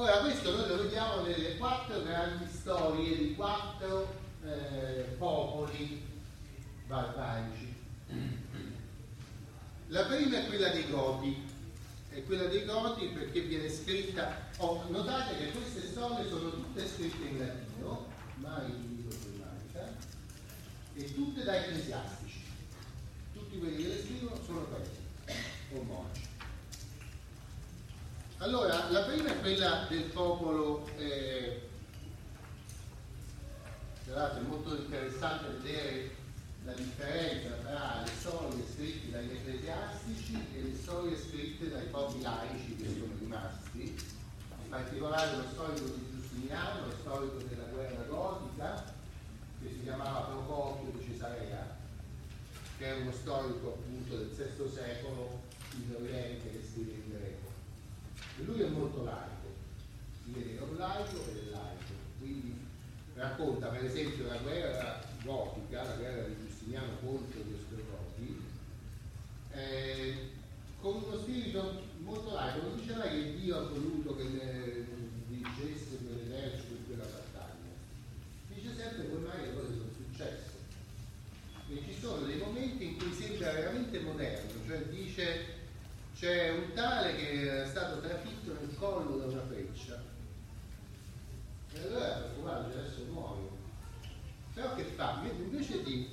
Ora 0.00 0.18
questo 0.18 0.56
noi 0.56 0.68
lo 0.68 0.76
vediamo 0.76 1.22
nelle 1.22 1.56
quattro 1.56 2.00
grandi 2.04 2.46
storie 2.48 3.16
di 3.16 3.34
quattro 3.34 4.14
eh, 4.44 5.16
popoli 5.18 6.00
barbarici. 6.86 7.74
La 9.88 10.04
prima 10.04 10.38
è 10.38 10.46
quella 10.46 10.68
dei 10.68 10.88
Goti, 10.88 11.44
è 12.10 12.22
quella 12.22 12.44
dei 12.44 12.64
Goti 12.64 13.06
perché 13.06 13.40
viene 13.40 13.68
scritta, 13.68 14.50
oh, 14.58 14.84
notate 14.88 15.36
che 15.36 15.50
queste 15.50 15.88
storie 15.88 16.28
sono 16.28 16.50
tutte 16.50 16.86
scritte 16.86 17.26
in 17.26 17.38
latino, 17.40 18.06
mai 18.36 18.70
in 18.70 18.80
lingua 18.80 19.12
germanica, 19.20 19.96
e 20.94 21.12
tutte 21.12 21.42
da 21.42 21.56
ecclesiastici. 21.56 22.44
Tutti 23.32 23.58
quelli 23.58 23.82
che 23.82 23.88
le 23.88 24.00
scrivono 24.00 24.40
sono 24.46 24.60
preti 24.60 25.34
o 25.74 25.82
monaci. 25.82 26.26
Allora, 28.40 28.88
la 28.90 29.00
prima 29.00 29.17
quella 29.48 29.86
del 29.88 30.02
popolo, 30.12 30.86
eh, 30.98 31.62
è 34.04 34.40
molto 34.46 34.76
interessante 34.76 35.58
vedere 35.58 36.10
la 36.64 36.72
differenza 36.72 37.54
tra 37.62 38.02
le 38.04 38.10
storie 38.18 38.62
scritte 38.70 39.10
dagli 39.10 39.30
ecclesiastici 39.30 40.34
e 40.54 40.62
le 40.64 40.76
storie 40.76 41.16
scritte 41.16 41.70
dai 41.70 41.86
pochi 41.86 42.20
laici 42.20 42.76
che 42.76 42.88
sono 42.92 43.14
rimasti, 43.18 43.84
in 43.84 44.68
particolare 44.68 45.36
lo 45.36 45.44
storico 45.50 45.86
di 45.86 46.06
Giustiniano, 46.10 46.86
lo 46.86 46.94
storico 47.00 47.36
della 47.48 47.68
guerra 47.72 48.02
gotica, 48.02 48.84
che 49.62 49.68
si 49.70 49.82
chiamava 49.82 50.26
Procopio 50.26 50.90
di 50.90 51.06
Cesarea, 51.06 51.74
che 52.76 52.84
è 52.84 53.00
uno 53.00 53.12
storico 53.12 53.78
appunto 53.78 54.14
del 54.14 54.28
VI 54.28 54.70
secolo 54.74 55.40
in 55.72 55.94
Oriente 55.98 56.50
che 56.50 56.62
scrive 56.70 56.92
in 56.92 57.08
greco. 57.08 57.57
E 58.38 58.44
lui 58.44 58.60
è 58.60 58.68
molto 58.68 59.02
laico, 59.02 59.52
che 60.32 60.58
è 60.58 60.62
un 60.62 60.76
laico 60.76 61.24
ed 61.28 61.36
è 61.36 61.50
laico, 61.50 61.92
quindi 62.20 62.54
racconta 63.14 63.66
per 63.66 63.84
esempio 63.84 64.26
la 64.26 64.36
guerra 64.36 65.02
gotica, 65.24 65.82
la 65.82 65.96
guerra 65.96 66.28
di 66.28 66.36
Giustiniano 66.46 66.98
contro 67.00 67.40
gli 67.40 67.52
Ostrogoti, 67.52 68.42
eh, 69.52 70.14
con 70.80 71.02
uno 71.02 71.18
spirito 71.18 71.82
molto 71.98 72.32
laico, 72.32 72.68
non 72.68 72.76
dice 72.76 72.94
mai 72.94 73.10
che 73.10 73.36
Dio 73.40 73.56
ha 73.56 73.68
voluto 73.68 74.14
che 74.14 74.22
ne 74.22 74.86
dirigesse 75.26 75.96
quell'esercito 75.96 76.74
in 76.74 76.86
quella 76.86 77.04
battaglia, 77.04 77.74
dice 78.54 78.74
sempre 78.76 79.08
come 79.08 79.26
mai 79.26 79.40
le 79.40 79.54
cose 79.54 79.72
sono 79.72 79.90
successe. 79.96 80.56
E 81.70 81.82
ci 81.84 82.00
sono 82.00 82.24
dei 82.24 82.38
momenti 82.38 82.84
in 82.84 82.96
cui 82.98 83.12
sembra 83.12 83.52
veramente 83.52 83.98
moderno, 83.98 84.52
cioè 84.64 84.84
dice 84.84 85.56
c'è 86.18 86.50
un 86.50 86.72
tale 86.74 87.14
che 87.14 87.62
è 87.62 87.66
stato 87.66 88.00
trafitto 88.00 88.37
collo 88.78 89.16
da 89.16 89.26
una 89.26 89.42
freccia. 89.46 90.00
E 91.72 91.80
allora 91.80 92.16
ha 92.16 92.18
preoccupato, 92.20 92.66
adesso 92.66 93.04
muoio. 93.10 93.56
Però 94.54 94.74
che 94.74 94.84
fa? 94.84 95.22
Invece 95.22 95.82
di 95.82 96.10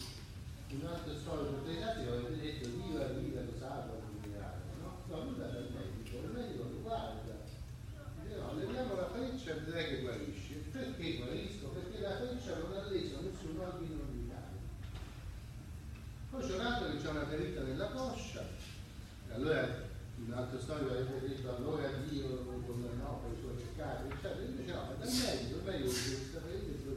un 0.70 0.86
altro 0.86 1.14
storico 1.16 1.58
ecclesiastico 1.62 2.12
avete 2.12 2.42
detto 2.42 2.70
viva, 2.70 3.06
viva, 3.06 3.42
lo 3.42 3.54
salva, 3.58 3.94
no? 4.82 5.04
No, 5.08 5.24
lui 5.24 5.40
va 5.40 5.46
dal 5.46 5.70
medico, 5.72 6.18
il 6.18 6.32
medico 6.32 6.64
lo 6.64 6.82
guarda, 6.82 7.34
no, 8.36 8.54
leviamo 8.56 8.96
la 8.96 9.10
freccia 9.10 9.52
e 9.52 9.60
vedrai 9.60 9.88
che 9.88 10.02
guarisci. 10.02 10.54
Perché 10.72 11.18
guarisco? 11.18 11.68
Perché 11.68 12.00
la 12.02 12.18
freccia 12.18 12.58
non 12.58 12.78
ha 12.78 12.90
leso 12.90 13.22
nessun 13.22 13.60
ordine 13.60 13.96
vitale. 14.12 14.58
Poi 16.30 16.46
c'è 16.46 16.54
un 16.56 16.66
altro 16.66 16.98
che 16.98 17.08
ha 17.08 17.12
una 17.12 17.28
ferita 17.28 17.62
nella 17.62 17.88
coscia, 17.88 18.44
allora 19.32 19.94
un 20.24 20.34
altro 20.34 20.60
storico 20.60 20.92
avrebbe 20.92 21.28
detto 21.28 21.56
allora 21.56 21.88
Dio 22.08 22.28
lo 22.28 22.64
condannò 22.66 23.20
per 23.20 23.38
i 23.38 23.42
suoi 23.42 23.56
peccati, 23.56 24.08
eccetera, 24.08 24.46
invece 24.46 24.74
no, 24.74 24.84
ma 24.86 24.94
dal 24.98 25.12
medico, 25.12 25.58
il 25.58 25.64
medico 25.64 25.90
dice 25.90 26.16
questa 26.16 26.40
è 26.40 26.56
sua 26.82 26.94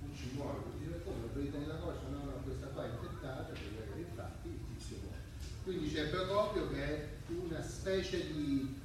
non 0.00 0.14
ci 0.14 0.30
muore, 0.32 0.58
dice 0.78 1.02
come 1.04 1.28
ferita 1.32 1.58
nella 1.58 1.76
coscia, 1.76 2.08
no, 2.10 2.24
no, 2.24 2.40
questa 2.44 2.66
qua 2.68 2.84
è 2.84 2.90
infettata, 2.90 3.52
perché 3.52 3.98
infatti 3.98 4.48
il 4.48 4.60
tizio 4.74 4.96
muore. 5.02 5.18
Quindi 5.64 5.92
c'è 5.92 6.08
Procopio 6.08 6.68
che 6.70 6.84
è 6.84 7.08
una 7.28 7.62
specie 7.62 8.32
di 8.32 8.80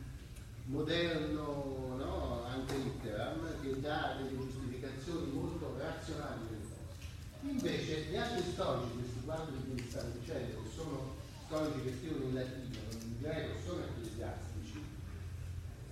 moderno, 0.66 1.96
no, 1.97 2.44
anche 2.46 2.76
litteram, 2.78 3.62
che 3.62 3.80
dà 3.80 4.16
delle 4.18 4.38
giustificazioni 4.38 5.31
molto 5.31 5.76
razionali 5.78 6.41
delle 6.50 6.68
cose. 6.70 7.52
Invece 7.52 8.06
gli 8.06 8.16
altri 8.16 8.52
storici, 8.52 8.94
questi 8.94 9.22
quattro 9.26 9.56
di 9.56 9.70
cui 9.70 9.90
stavo 9.90 10.09
dicendo, 10.20 10.62
che 10.62 10.70
sono 10.74 11.19
storici 11.50 11.82
che 11.84 11.94
scrivono 11.98 12.26
in 12.26 12.34
latino, 12.36 12.78
in 13.02 13.16
greco, 13.22 13.60
sono 13.66 13.82
ecclesiastici, 13.82 14.84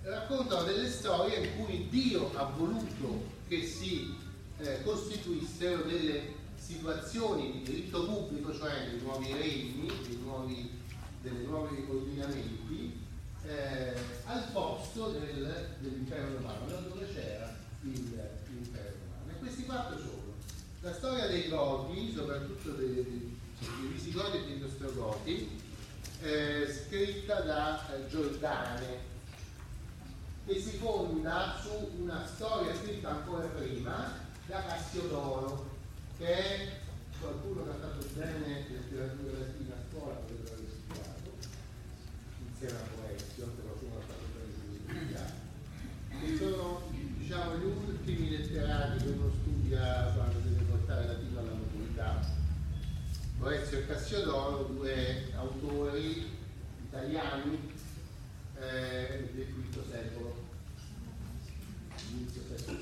raccontano 0.02 0.62
delle 0.62 0.88
storie 0.88 1.44
in 1.44 1.56
cui 1.56 1.88
Dio 1.88 2.30
ha 2.36 2.44
voluto 2.44 3.24
che 3.48 3.66
si 3.66 4.14
eh, 4.58 4.82
costituissero 4.84 5.82
delle 5.82 6.36
situazioni 6.54 7.50
di 7.50 7.62
diritto 7.62 8.04
pubblico, 8.04 8.56
cioè 8.56 8.88
dei 8.88 9.00
nuovi 9.00 9.32
regni, 9.32 9.90
dei 10.06 10.18
nuovi, 10.22 10.70
dei 11.22 11.44
nuovi 11.44 11.84
ordinamenti, 11.88 13.04
eh, 13.44 13.94
al 14.26 14.44
posto 14.52 15.10
del, 15.10 15.74
dell'impero 15.80 16.36
romano, 16.36 16.66
dove 16.88 17.12
c'era 17.12 17.52
l'impero 17.80 18.28
romano. 18.46 19.30
E 19.30 19.38
questi 19.40 19.64
quattro 19.64 19.98
sono 19.98 20.18
la 20.82 20.94
storia 20.94 21.26
dei 21.26 21.48
Goti, 21.48 22.12
soprattutto 22.14 22.70
dei, 22.70 22.94
dei 22.94 23.27
i 23.60 23.86
Visigoti 23.92 24.36
e 24.36 24.40
gli 24.40 24.62
Ostrogoti, 24.62 25.60
eh, 26.20 26.84
scritta 26.86 27.40
da 27.40 27.94
eh, 27.94 28.08
Giordane, 28.08 29.06
che 30.46 30.60
si 30.60 30.76
fonda 30.78 31.60
su 31.60 32.00
una 32.00 32.26
storia 32.26 32.74
scritta 32.74 33.10
ancora 33.10 33.46
prima 33.46 34.26
da 34.46 34.62
Cassiodoro, 34.64 35.76
che 36.16 36.26
è 36.26 36.80
qualcuno 37.20 37.64
che 37.64 37.70
ha 37.70 37.74
fatto 37.74 38.06
bene 38.14 38.66
letteratura 38.68 39.38
latina 39.38 39.74
a 39.74 39.82
scuola, 39.90 40.14
potrebbe 40.14 40.50
aver 40.50 40.70
studiato, 40.70 41.30
insieme 42.48 42.78
a 42.78 42.88
Poezio, 42.96 43.44
anche 43.44 43.62
qualcuno 43.62 43.96
ha 43.98 44.00
fatto 44.00 44.24
bene 44.34 44.52
studiato, 44.86 45.32
che 46.20 46.36
sono 46.36 46.82
diciamo, 47.18 47.56
gli 47.56 47.64
ultimi 47.64 48.30
letterati 48.30 49.04
che 49.04 49.10
uno 49.10 49.30
studia 49.42 50.12
quando 50.14 50.38
deve 50.38 50.62
portare 50.64 51.06
latino 51.06 51.40
alla 51.40 51.52
maturità 51.52 52.36
Boezio 53.38 53.78
e 53.78 53.86
Cassiodoro, 53.86 54.64
due 54.64 55.30
autori 55.36 56.28
italiani 56.82 57.72
eh, 58.58 59.30
del 59.32 59.46
V 59.46 59.90
secolo, 59.90 60.34
inizio 62.10 62.42
VI 62.48 62.56
secolo, 62.56 62.78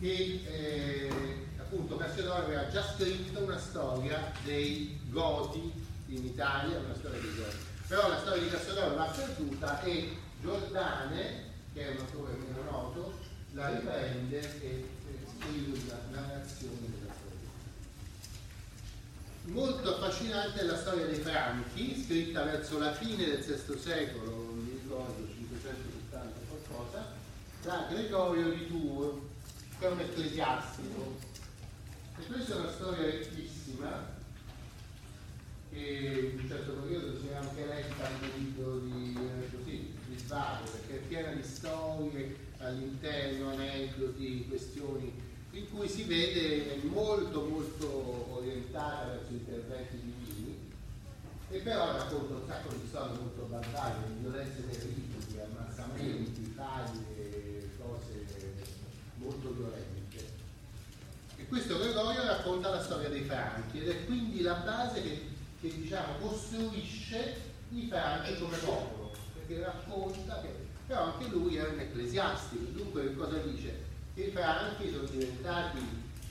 che 0.00 0.42
eh, 0.46 1.10
appunto 1.58 1.96
Cassiodoro 1.96 2.44
aveva 2.44 2.70
già 2.70 2.82
scritto 2.82 3.40
una 3.40 3.58
storia 3.58 4.32
dei 4.44 4.98
Goti 5.10 5.70
in 6.06 6.24
Italia, 6.24 6.78
una 6.78 6.94
storia 6.94 7.20
dei 7.20 7.34
Goti. 7.34 7.56
Però 7.88 8.08
la 8.08 8.18
storia 8.18 8.42
di 8.42 8.48
Cassiodoro 8.48 8.94
va 8.94 9.04
perduta 9.04 9.82
e 9.82 10.16
Giordane, 10.40 11.50
che 11.74 11.86
è 11.86 11.90
un 11.90 11.98
autore 11.98 12.32
meno 12.32 12.62
noto, 12.70 13.18
la 13.52 13.68
riprende 13.68 14.40
e 14.62 14.88
scrive 15.38 15.78
una 15.84 16.00
narrazione 16.10 16.78
della 16.80 17.11
molto 19.44 19.96
affascinante 19.96 20.60
è 20.60 20.64
la 20.64 20.76
storia 20.76 21.06
dei 21.06 21.20
Franchi, 21.20 22.02
scritta 22.04 22.44
verso 22.44 22.78
la 22.78 22.92
fine 22.92 23.24
del 23.24 23.38
VI 23.38 23.78
secolo, 23.78 24.30
non 24.30 24.64
mi 24.64 24.78
ricordo, 24.80 25.26
570 25.26 26.40
qualcosa, 26.48 27.06
da 27.62 27.86
Gregorio 27.90 28.50
di 28.50 28.68
Tours, 28.68 29.18
che 29.78 29.86
è 29.86 29.90
un 29.90 30.00
ecclesiastico. 30.00 31.18
E 32.18 32.26
questa 32.26 32.54
è 32.54 32.58
una 32.58 32.70
storia 32.70 33.10
ricchissima, 33.10 34.20
che 35.70 36.32
in 36.34 36.40
un 36.40 36.48
certo 36.48 36.72
periodo 36.72 37.18
si 37.18 37.28
è 37.28 37.34
anche 37.34 37.66
letta 37.66 38.08
un 38.08 38.30
libro 38.36 38.78
di, 38.78 39.16
eh, 39.16 39.56
così, 39.56 39.94
di 40.06 40.18
svago, 40.18 40.70
perché 40.70 40.96
è 40.96 41.06
piena 41.06 41.32
di 41.32 41.42
storie 41.42 42.36
all'interno, 42.58 43.50
aneddoti, 43.50 44.46
questioni 44.48 45.30
in 45.52 45.70
cui 45.70 45.88
si 45.88 46.04
vede 46.04 46.80
molto 46.84 47.42
molto 47.42 48.36
orientata 48.36 49.10
verso 49.10 49.32
interventi 49.32 49.96
divini 50.00 50.70
e 51.50 51.58
però 51.58 51.92
racconta 51.92 52.34
un 52.34 52.46
sacco 52.46 52.72
di 52.72 52.86
storie 52.88 53.18
molto 53.18 53.42
barbare, 53.42 53.96
violenze 54.20 54.66
terribili, 54.70 55.38
ammassamenti, 55.38 56.54
taglie, 56.54 57.68
cose 57.76 58.24
molto 59.16 59.52
violente. 59.52 60.30
E 61.36 61.46
questo 61.46 61.78
Gregorio 61.78 62.24
racconta 62.24 62.70
la 62.70 62.82
storia 62.82 63.10
dei 63.10 63.24
Franchi 63.24 63.80
ed 63.80 63.88
è 63.88 64.04
quindi 64.06 64.40
la 64.40 64.54
base 64.54 65.02
che, 65.02 65.20
che 65.60 65.68
diciamo, 65.68 66.14
costruisce 66.20 67.50
i 67.70 67.86
Franchi 67.88 68.38
come 68.38 68.56
popolo, 68.56 69.12
perché 69.34 69.62
racconta 69.62 70.40
che 70.40 70.70
però 70.86 71.12
anche 71.12 71.28
lui 71.28 71.56
è 71.56 71.68
un 71.68 71.78
ecclesiastico, 71.78 72.64
dunque 72.72 73.02
che 73.02 73.14
cosa 73.14 73.36
dice? 73.38 73.91
I 74.14 74.30
franchi 74.30 74.90
sono 74.90 75.04
diventati 75.04 75.78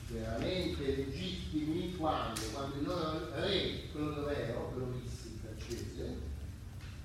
veramente 0.08 0.84
legittimi 0.84 1.96
quando, 1.96 2.40
quando 2.52 2.76
il 2.76 2.84
loro 2.84 3.30
re 3.34 3.90
Clodoveo, 3.90 4.72
Clovis 4.72 5.24
il 5.24 5.38
francese, 5.42 6.16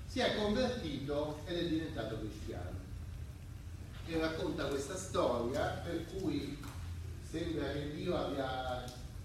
si 0.06 0.20
è 0.20 0.36
convertito 0.36 1.40
ed 1.46 1.56
è 1.56 1.68
diventato 1.68 2.18
cristiano. 2.20 2.76
E 4.06 4.18
racconta 4.18 4.66
questa 4.66 4.96
storia 4.96 5.82
per 5.84 6.06
cui 6.12 6.56
sembra 7.28 7.72
che 7.72 7.94
Dio 7.94 8.16
abbia, 8.16 8.84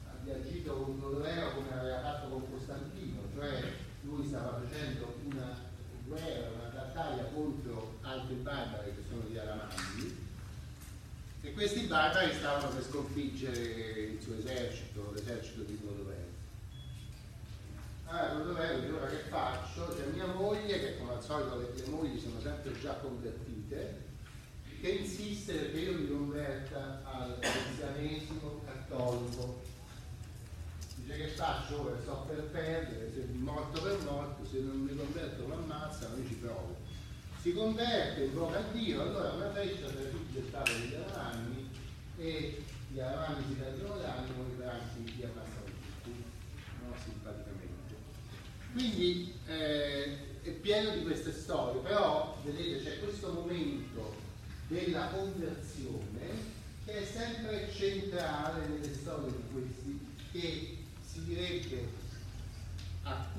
abbia 0.09 0.35
agito 0.35 0.73
con 0.73 0.99
Clodoveo 0.99 1.53
come 1.53 1.71
aveva 1.71 2.01
fatto 2.01 2.29
con 2.29 2.51
Costantino, 2.51 3.21
cioè 3.35 3.73
lui 4.01 4.25
stava 4.25 4.59
facendo 4.59 5.15
una 5.25 5.55
guerra, 6.05 6.49
una 6.49 6.69
battaglia 6.73 7.23
contro 7.25 7.99
altri 8.01 8.35
barbari 8.35 8.95
che 8.95 9.03
sono 9.07 9.23
gli 9.29 9.37
Aramandi 9.37 10.22
e 11.45 11.51
questi 11.51 11.81
barbari 11.81 12.33
stavano 12.33 12.73
per 12.73 12.83
sconfiggere 12.83 13.59
il 13.59 14.21
suo 14.21 14.37
esercito, 14.37 15.11
l'esercito 15.13 15.61
di 15.63 15.77
Clodoveo. 15.77 16.31
Allora 18.05 18.33
Clodoveo 18.33 18.95
ora 18.95 19.07
che 19.07 19.23
faccio? 19.27 19.93
C'è 19.93 20.05
mia 20.13 20.25
moglie, 20.27 20.79
che 20.79 20.97
come 20.97 21.11
al 21.11 21.23
solito 21.23 21.57
le, 21.57 21.73
le 21.75 21.87
mogli 21.87 22.17
sono 22.17 22.39
sempre 22.39 22.79
già 22.79 22.93
convertite, 22.93 24.01
che 24.79 24.89
insiste 24.89 25.53
perché 25.53 25.79
io 25.79 25.99
mi 25.99 26.07
converta 26.07 27.01
al 27.03 27.37
cristianesimo 27.39 28.61
cattolico. 28.65 29.61
Dice 30.95 31.17
che 31.17 31.27
faccio 31.27 31.81
ora, 31.81 31.99
sto 32.01 32.25
per 32.25 32.41
perdere, 32.43 33.11
se 33.13 33.27
morto 33.33 33.81
per 33.81 33.99
morto, 34.03 34.45
se 34.49 34.59
non 34.59 34.77
mi 34.77 34.95
converto 34.95 35.45
mi 35.45 35.53
ammazzano, 35.53 36.15
io 36.15 36.27
ci 36.27 36.35
provo. 36.35 36.82
Si 37.43 37.51
converte, 37.51 38.23
invoca 38.23 38.63
Dio, 38.71 39.01
allora 39.01 39.33
una 39.33 39.51
freccia 39.51 39.87
trafigge 39.87 40.39
il 40.39 40.49
capo 40.49 40.71
degli 40.71 40.95
aranni 40.95 41.69
e 42.17 42.63
gli 42.89 42.99
aranni 43.01 43.43
si 43.45 43.53
perdono 43.55 43.99
d'animo, 43.99 44.43
i 44.43 44.55
branchi 44.55 45.13
li 45.17 45.23
ammazzano 45.25 45.65
tutti, 45.65 46.23
no? 46.79 46.95
simpaticamente. 47.03 47.95
Quindi 48.71 49.33
eh, 49.47 50.41
è 50.41 50.49
pieno 50.51 50.91
di 50.91 51.03
queste 51.03 51.33
storie, 51.33 51.81
però 51.81 52.39
vedete 52.45 52.81
c'è 52.81 52.99
questo 52.99 53.33
momento 53.33 54.15
della 54.69 55.07
conversione 55.07 56.61
che 56.85 57.01
è 57.01 57.05
sempre 57.05 57.69
centrale 57.73 58.67
nelle 58.67 58.93
storie 58.93 59.31
di 59.31 59.43
questi 59.51 59.99
che 60.31 60.77
si 61.05 61.25
direbbe 61.25 62.01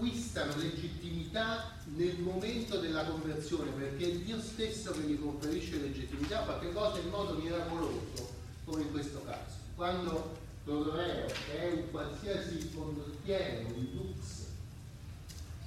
acquistano 0.05 0.55
legittimità 0.57 1.73
nel 1.97 2.19
momento 2.19 2.79
della 2.79 3.05
conversione 3.05 3.71
perché 3.71 4.05
è 4.05 4.17
Dio 4.17 4.39
stesso 4.39 4.93
che 4.93 5.01
gli 5.01 5.19
conferisce 5.19 5.81
legittimità 5.81 6.41
qualche 6.41 6.73
cosa 6.73 7.01
in 7.01 7.09
modo 7.09 7.35
miracoloso 7.39 8.33
come 8.67 8.83
in 8.83 8.91
questo 8.91 9.23
caso. 9.25 9.57
Quando 9.75 10.37
Clodoveo 10.65 11.27
che 11.27 11.59
è 11.59 11.73
un 11.73 11.91
qualsiasi 11.91 12.71
condottiero 12.75 13.67
un 13.69 13.87
lux 13.95 14.45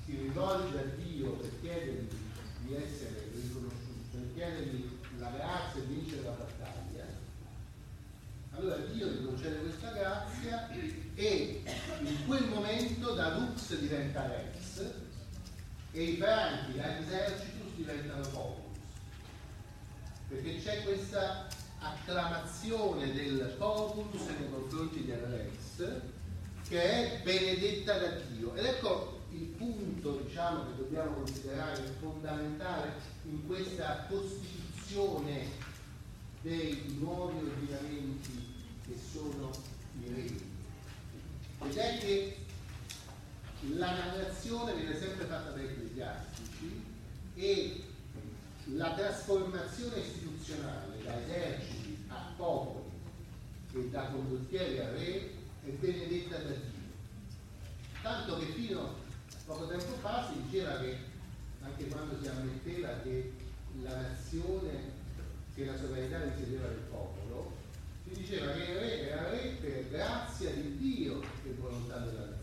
si 0.06 0.18
rivolge 0.18 0.78
a 0.78 0.84
Dio 1.04 1.32
per 1.32 1.52
chiedergli 1.60 2.08
di 2.62 2.76
essere 2.76 3.30
riconosciuto 3.34 4.08
per 4.12 4.22
chiedergli 4.36 4.90
la 5.18 5.32
grazia 5.32 5.82
di 5.82 5.94
vincere 5.96 6.22
la 6.22 6.32
battaglia, 6.32 7.06
allora 8.52 8.78
Dio 8.78 9.08
gli 9.08 9.26
concede 9.26 9.62
questa 9.62 9.92
grazia 9.92 10.70
e 11.16 11.47
diventa 13.76 14.28
Rex 14.28 14.92
e 15.92 16.04
i 16.04 16.18
franchi, 16.18 16.74
l'esercitus 16.74 17.74
diventano 17.76 18.28
Populus. 18.28 18.78
Perché 20.28 20.62
c'è 20.62 20.84
questa 20.84 21.48
acclamazione 21.80 23.14
del 23.14 23.56
Populus 23.58 24.22
nei 24.28 24.50
confronti 24.50 25.06
del 25.06 25.20
Rex 25.20 26.02
che 26.68 26.82
è 26.82 27.22
benedetta 27.24 27.98
da 27.98 28.10
Dio. 28.32 28.54
Ed 28.56 28.66
ecco 28.66 29.22
il 29.32 29.46
punto 29.46 30.24
diciamo, 30.26 30.66
che 30.66 30.76
dobbiamo 30.78 31.12
considerare 31.16 31.82
fondamentale 32.00 32.94
in 33.24 33.46
questa 33.46 34.06
costituzione 34.10 35.66
dei 36.42 36.98
nuovi 37.00 37.38
ordinamenti 37.38 38.56
che 38.86 38.96
sono 39.12 39.52
i 40.02 40.14
regni. 40.14 40.56
Ed 41.64 41.76
è 41.76 41.98
che 42.00 42.38
la 43.76 43.92
narrazione 43.92 44.74
viene 44.76 44.98
sempre 44.98 45.26
fatta 45.26 45.52
dai 45.52 45.66
ecclesiastici 45.66 46.84
e 47.36 47.84
la 48.74 48.94
trasformazione 48.94 50.00
istituzionale 50.00 51.04
da 51.04 51.22
eserciti 51.22 52.06
a 52.08 52.34
popoli 52.36 52.86
e 53.74 53.90
da 53.90 54.08
condottieri 54.08 54.80
a 54.80 54.90
re 54.92 55.32
è 55.66 55.70
benedetta 55.70 56.38
da 56.38 56.50
Dio. 56.50 56.86
Tanto 58.02 58.40
che 58.40 58.46
fino 58.46 58.82
a 58.82 58.94
poco 59.46 59.68
tempo 59.68 59.94
fa 60.02 60.30
si 60.32 60.42
diceva 60.44 60.80
che 60.80 60.98
anche 61.62 61.88
quando 61.88 62.18
si 62.22 62.28
ammetteva 62.28 63.00
che 63.04 63.34
la 63.82 64.02
nazione 64.02 64.96
che 65.58 65.66
la 65.66 65.76
sovranità 65.76 66.22
risiedeva 66.24 66.68
del 66.68 66.84
popolo, 66.92 67.52
si 68.04 68.22
diceva 68.22 68.52
che 68.52 68.60
il 68.62 68.78
re 68.78 69.10
era 69.10 69.30
re 69.32 69.58
per 69.60 69.90
grazia 69.90 70.52
di 70.52 70.78
Dio 70.78 71.20
e 71.20 71.56
volontà 71.60 71.98
della 71.98 72.20
nazione. 72.20 72.37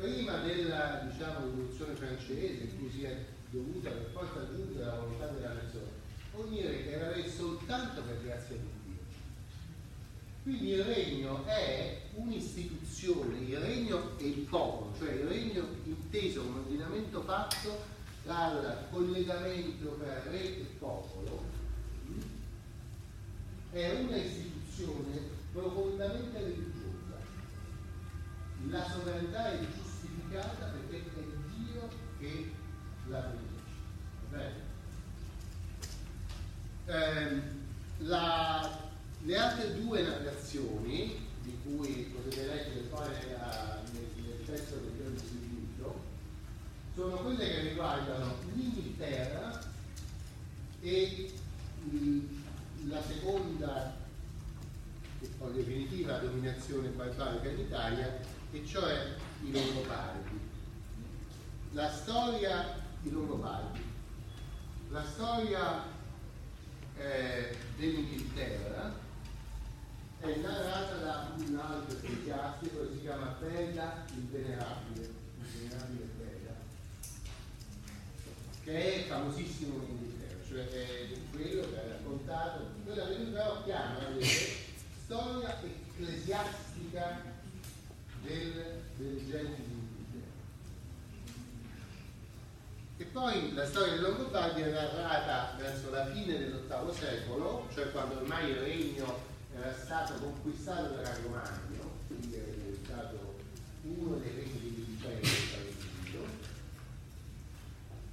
Prima 0.00 0.38
della 0.38 1.06
diciamo, 1.12 1.44
rivoluzione 1.44 1.94
francese, 1.94 2.62
in 2.62 2.78
cui 2.78 2.90
si 2.90 3.02
è 3.04 3.22
dovuta 3.50 3.90
per 3.90 4.08
forza 4.14 4.40
aggiungere 4.40 4.86
la 4.86 4.94
volontà 4.94 5.26
della 5.26 5.52
nazione, 5.52 5.88
ogni 6.36 6.62
re 6.62 6.90
era 6.90 7.12
re 7.12 7.28
soltanto 7.28 8.00
per 8.00 8.22
grazia 8.22 8.56
di 8.56 8.62
Dio. 8.86 8.96
Quindi 10.42 10.70
il 10.70 10.84
regno 10.84 11.44
è 11.44 12.00
un'istituzione, 12.14 13.40
il 13.40 13.58
regno 13.58 14.18
e 14.18 14.26
il 14.26 14.38
popolo, 14.48 14.94
cioè 14.96 15.12
il 15.12 15.24
regno 15.24 15.66
inteso 15.84 16.44
come 16.44 16.60
ordinamento 16.60 17.20
fatto 17.20 17.98
dal 18.24 18.86
collegamento 18.90 19.98
tra 20.02 20.22
re 20.30 20.60
e 20.60 20.66
popolo 20.78 21.42
è 23.72 24.00
una 24.00 24.16
istituzione 24.16 25.20
profondamente 25.52 26.38
religiosa. 26.38 26.78
La 28.68 28.84
sovranità 28.90 29.52
è 29.52 29.58
giustificata 30.30 30.66
perché 30.66 30.96
è 30.96 31.02
Dio 31.54 31.88
che 32.18 32.52
la 33.08 33.18
benedice. 33.18 34.68
Eh, 36.86 37.42
la, 37.98 38.80
le 39.22 39.36
altre 39.36 39.80
due 39.80 40.02
narrazioni, 40.02 41.26
di 41.42 41.58
cui 41.64 42.12
potete 42.14 42.46
leggere 42.46 42.80
poi 42.88 43.08
nel, 43.08 44.06
nel 44.16 44.44
testo 44.46 44.76
del 44.76 44.90
Dio 44.92 45.10
di 45.10 45.38
sono 46.94 47.16
quelle 47.18 47.48
che 47.48 47.60
riguardano 47.60 48.34
l'Inghilterra 48.54 49.58
e 50.82 51.32
la 52.88 53.02
seconda 53.02 53.96
e 55.20 55.28
poi 55.38 55.52
definitiva 55.54 56.18
dominazione 56.18 56.88
barbarica 56.88 57.48
in 57.48 57.58
Italia, 57.60 58.20
e 58.52 58.66
cioè 58.66 59.14
i 59.42 59.52
Longobardi. 59.52 60.40
La 61.72 61.90
storia 61.90 62.78
di 63.00 63.10
Longobardi, 63.10 63.82
la 64.90 65.04
storia 65.04 65.84
eh, 66.96 67.56
dell'Inghilterra 67.76 68.92
è 70.20 70.34
narrata 70.36 70.96
da 70.96 71.32
un 71.36 71.58
altro 71.58 71.96
ecclesiastico 71.96 72.80
che 72.80 72.94
si 72.94 73.00
chiama 73.00 73.36
Bella 73.38 74.04
il 74.14 74.26
Venerabile, 74.26 75.04
il 75.04 75.46
Venerabile 75.52 76.10
che 78.70 79.04
è 79.04 79.08
famosissimo 79.08 79.82
in 79.82 79.90
Inghilterra, 79.90 80.44
cioè 80.46 80.68
è 80.68 81.08
quello 81.32 81.62
che 81.70 81.78
ha 81.78 81.88
raccontato, 81.88 82.70
quella 82.84 83.06
che 83.06 83.14
però 83.14 83.64
chiama 83.64 83.98
storia 85.04 85.60
ecclesiastica 85.62 87.29
del, 88.96 89.26
genere 89.26 89.56
di 89.56 89.72
Inghilterra. 89.72 90.32
E 92.96 93.04
poi 93.04 93.54
la 93.54 93.66
storia 93.66 93.94
di 93.94 94.00
Longobardia 94.00 94.66
è 94.66 94.70
narrata 94.70 95.54
verso 95.58 95.90
la 95.90 96.06
fine 96.06 96.38
dell'VIII 96.38 96.94
secolo, 96.94 97.68
cioè 97.74 97.90
quando 97.92 98.16
ormai 98.16 98.50
il 98.50 98.56
regno 98.56 99.18
era 99.54 99.74
stato 99.74 100.14
conquistato 100.14 100.94
da 100.94 101.14
Romagno, 101.22 101.98
quindi 102.06 102.36
era 102.36 102.52
diventato 102.52 103.38
uno 103.82 104.16
dei 104.16 104.34
regni 104.34 104.60
di 104.60 104.86
Impero 104.88 105.40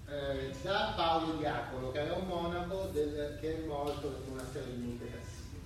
eh, 0.09 0.53
da 0.61 0.93
Paolo 0.95 1.33
Diacolo, 1.35 1.91
che 1.91 1.99
era 1.99 2.13
un 2.13 2.27
monaco 2.27 2.89
del, 2.93 3.37
che 3.41 3.57
è 3.57 3.67
morto 3.67 4.09
nel 4.09 4.29
monastero 4.29 4.65
di 4.65 4.81
Monte 4.81 5.05
Cassino. 5.05 5.59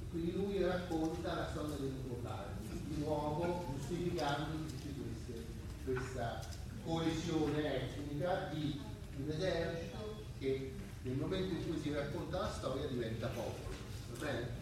E 0.00 0.10
quindi 0.10 0.32
lui 0.32 0.62
racconta 0.62 1.34
la 1.34 1.48
storia 1.50 1.76
dei 1.76 1.90
Longobardi, 1.90 2.69
di 2.90 3.02
nuovo 3.02 3.64
giustificando 3.76 4.56
queste, 4.82 5.46
questa 5.84 6.40
coesione 6.84 7.82
etnica 7.82 8.50
di 8.52 8.80
un 9.16 9.30
esercito 9.30 10.24
che 10.38 10.72
nel 11.02 11.16
momento 11.16 11.54
in 11.54 11.66
cui 11.66 11.80
si 11.80 11.92
racconta 11.92 12.40
la 12.40 12.52
storia 12.52 12.86
diventa 12.88 13.28
popolo. 13.28 13.70